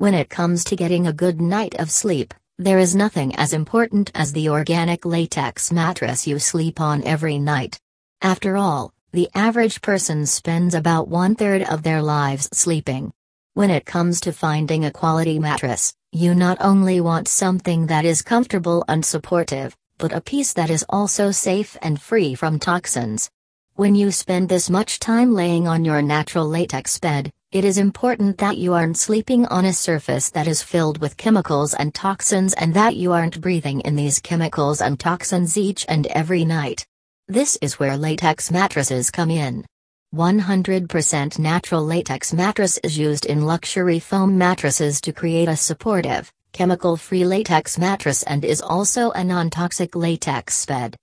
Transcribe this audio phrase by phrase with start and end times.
[0.00, 4.10] When it comes to getting a good night of sleep, there is nothing as important
[4.14, 7.78] as the organic latex mattress you sleep on every night.
[8.22, 13.12] After all, the average person spends about one third of their lives sleeping.
[13.52, 18.22] When it comes to finding a quality mattress, you not only want something that is
[18.22, 23.30] comfortable and supportive, but a piece that is also safe and free from toxins.
[23.74, 28.38] When you spend this much time laying on your natural latex bed, it is important
[28.38, 32.72] that you aren't sleeping on a surface that is filled with chemicals and toxins and
[32.74, 36.86] that you aren't breathing in these chemicals and toxins each and every night.
[37.26, 39.66] This is where latex mattresses come in.
[40.14, 47.24] 100% natural latex mattress is used in luxury foam mattresses to create a supportive, chemical-free
[47.24, 50.96] latex mattress and is also a non-toxic latex bed.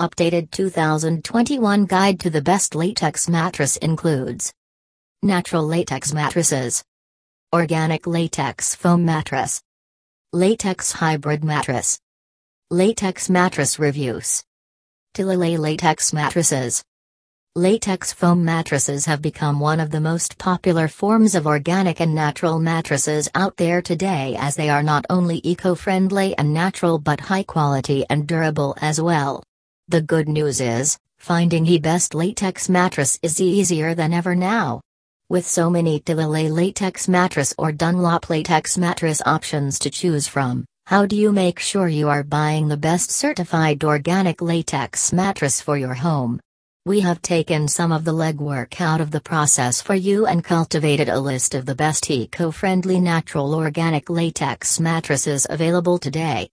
[0.00, 4.52] Updated 2021 Guide to the Best Latex Mattress includes
[5.24, 6.82] Natural latex mattresses.
[7.54, 9.62] Organic latex foam mattress.
[10.32, 12.00] Latex hybrid mattress.
[12.72, 14.42] Latex mattress reviews.
[15.14, 16.82] Talalay latex mattresses.
[17.54, 22.58] Latex foam mattresses have become one of the most popular forms of organic and natural
[22.58, 28.04] mattresses out there today as they are not only eco-friendly and natural but high quality
[28.10, 29.44] and durable as well.
[29.86, 34.80] The good news is, finding the best latex mattress is easier than ever now.
[35.32, 41.06] With so many Talalay latex mattress or Dunlop latex mattress options to choose from, how
[41.06, 45.94] do you make sure you are buying the best certified organic latex mattress for your
[45.94, 46.38] home?
[46.84, 51.08] We have taken some of the legwork out of the process for you and cultivated
[51.08, 56.50] a list of the best eco friendly natural organic latex mattresses available today.